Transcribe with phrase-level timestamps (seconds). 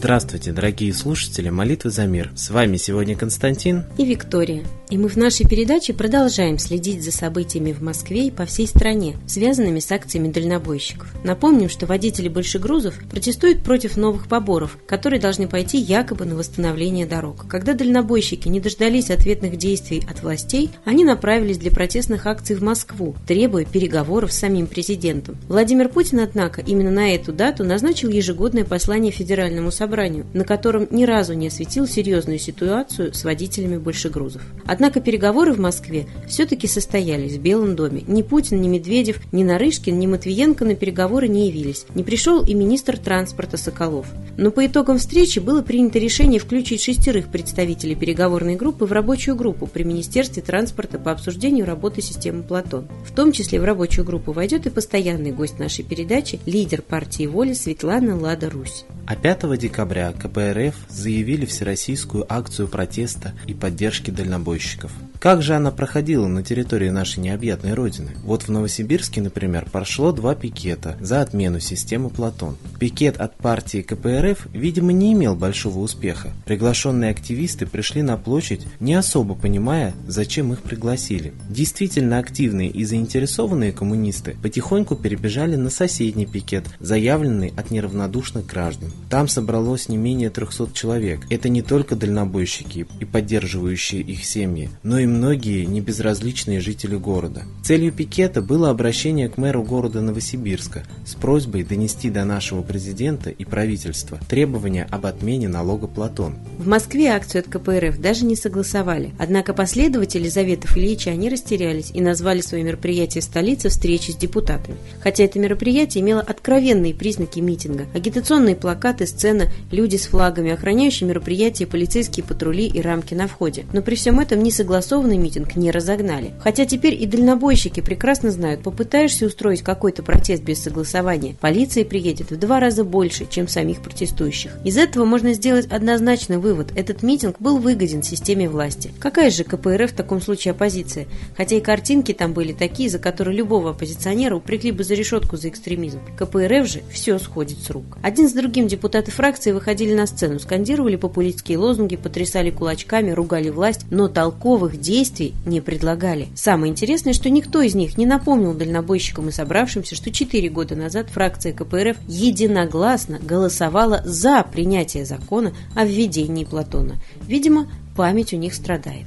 [0.00, 2.32] Здравствуйте, дорогие слушатели «Молитвы за мир».
[2.34, 4.64] С вами сегодня Константин и Виктория.
[4.90, 9.16] И мы в нашей передаче продолжаем следить за событиями в Москве и по всей стране,
[9.28, 11.06] связанными с акциями дальнобойщиков.
[11.22, 17.46] Напомним, что водители большегрузов протестуют против новых поборов, которые должны пойти якобы на восстановление дорог.
[17.48, 23.14] Когда дальнобойщики не дождались ответных действий от властей, они направились для протестных акций в Москву,
[23.28, 25.36] требуя переговоров с самим президентом.
[25.46, 31.04] Владимир Путин, однако, именно на эту дату назначил ежегодное послание Федеральному собранию, на котором ни
[31.04, 34.42] разу не осветил серьезную ситуацию с водителями большегрузов.
[34.80, 38.02] Однако переговоры в Москве все-таки состоялись в Белом доме.
[38.06, 41.84] Ни Путин, ни Медведев, ни Нарышкин, ни Матвиенко на переговоры не явились.
[41.94, 44.06] Не пришел и министр транспорта Соколов.
[44.38, 49.66] Но по итогам встречи было принято решение включить шестерых представителей переговорной группы в рабочую группу
[49.66, 52.88] при Министерстве транспорта по обсуждению работы системы Платон.
[53.04, 57.52] В том числе в рабочую группу войдет и постоянный гость нашей передачи, лидер партии воли
[57.52, 58.86] Светлана Лада Русь.
[59.10, 64.92] А 5 декабря КПРФ заявили всероссийскую акцию протеста и поддержки дальнобойщиков.
[65.20, 68.12] Как же она проходила на территории нашей необъятной родины?
[68.24, 72.56] Вот в Новосибирске, например, прошло два пикета за отмену системы Платон.
[72.78, 76.30] Пикет от партии КПРФ, видимо, не имел большого успеха.
[76.46, 81.34] Приглашенные активисты пришли на площадь, не особо понимая, зачем их пригласили.
[81.50, 88.90] Действительно активные и заинтересованные коммунисты потихоньку перебежали на соседний пикет, заявленный от неравнодушных граждан.
[89.10, 91.26] Там собралось не менее 300 человек.
[91.28, 97.42] Это не только дальнобойщики и поддерживающие их семьи, но и многие небезразличные жители города.
[97.62, 103.44] Целью пикета было обращение к мэру города Новосибирска с просьбой донести до нашего президента и
[103.44, 106.36] правительства требования об отмене налога Платон.
[106.58, 109.10] В Москве акцию от КПРФ даже не согласовали.
[109.18, 114.76] Однако последователи Заветов Ильича они растерялись и назвали свое мероприятие в столице встречи с депутатами.
[115.02, 117.86] Хотя это мероприятие имело откровенные признаки митинга.
[117.94, 123.66] Агитационные плакаты, сцена, люди с флагами, охраняющие мероприятие, полицейские патрули и рамки на входе.
[123.72, 126.32] Но при всем этом не согласованы организованный митинг не разогнали.
[126.40, 132.38] Хотя теперь и дальнобойщики прекрасно знают, попытаешься устроить какой-то протест без согласования, полиция приедет в
[132.38, 134.52] два раза больше, чем самих протестующих.
[134.64, 136.72] Из этого можно сделать однозначный вывод.
[136.76, 138.92] Этот митинг был выгоден системе власти.
[138.98, 141.06] Какая же КПРФ в таком случае оппозиция?
[141.36, 145.48] Хотя и картинки там были такие, за которые любого оппозиционера упрекли бы за решетку за
[145.48, 146.00] экстремизм.
[146.18, 147.98] КПРФ же все сходит с рук.
[148.02, 153.86] Один с другим депутаты фракции выходили на сцену, скандировали популистские лозунги, потрясали кулачками, ругали власть,
[153.90, 156.28] но толковых действий действий не предлагали.
[156.34, 161.10] Самое интересное, что никто из них не напомнил дальнобойщикам и собравшимся, что 4 года назад
[161.10, 166.96] фракция КПРФ единогласно голосовала за принятие закона о введении Платона.
[167.28, 169.06] Видимо, память у них страдает.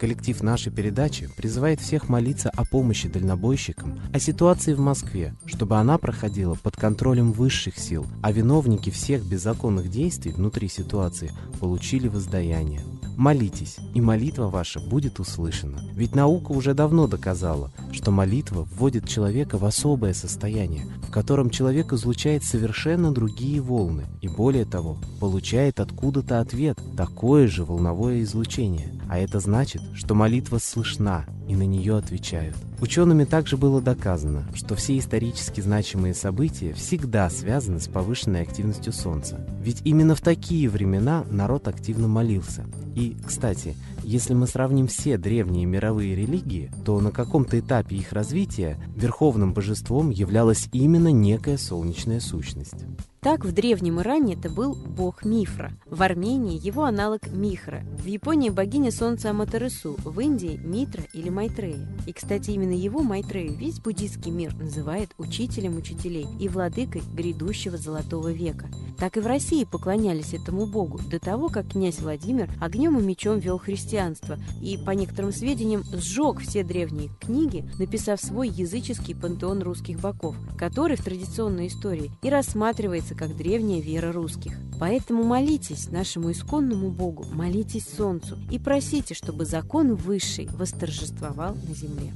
[0.00, 5.98] Коллектив нашей передачи призывает всех молиться о помощи дальнобойщикам, о ситуации в Москве, чтобы она
[5.98, 12.80] проходила под контролем высших сил, а виновники всех беззаконных действий внутри ситуации получили воздаяние.
[13.16, 15.80] Молитесь, и молитва ваша будет услышана.
[15.94, 21.92] Ведь наука уже давно доказала, что молитва вводит человека в особое состояние, в котором человек
[21.92, 29.01] излучает совершенно другие волны, и более того, получает откуда-то ответ, такое же волновое излучение.
[29.12, 32.56] А это значит, что молитва слышна, и на нее отвечают.
[32.80, 39.46] Учеными также было доказано, что все исторически значимые события всегда связаны с повышенной активностью Солнца.
[39.60, 42.64] Ведь именно в такие времена народ активно молился.
[42.94, 48.78] И, кстати, если мы сравним все древние мировые религии, то на каком-то этапе их развития
[48.96, 52.86] верховным божеством являлась именно некая солнечная сущность.
[53.22, 58.50] Так в древнем Иране это был бог Мифра, в Армении его аналог Михра, в Японии
[58.50, 61.88] богиня солнца Аматерасу, в Индии Митра или Майтрея.
[62.08, 68.32] И, кстати, именно его Майтрею весь буддийский мир называет учителем учителей и владыкой грядущего золотого
[68.32, 68.68] века.
[68.98, 73.38] Так и в России поклонялись этому богу до того, как князь Владимир огнем и мечом
[73.38, 80.00] вел христианство и, по некоторым сведениям, сжег все древние книги, написав свой языческий пантеон русских
[80.00, 84.58] богов, который в традиционной истории и рассматривается воспринимается как древняя вера русских.
[84.78, 92.12] Поэтому молитесь нашему исконному Богу, молитесь Солнцу и просите, чтобы закон высший восторжествовал на земле.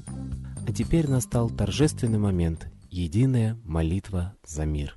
[0.67, 4.97] А теперь настал торжественный момент– единая молитва за мир.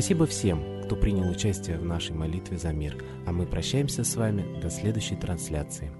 [0.00, 4.58] Спасибо всем, кто принял участие в нашей молитве за мир, а мы прощаемся с вами
[4.62, 5.92] до следующей трансляции.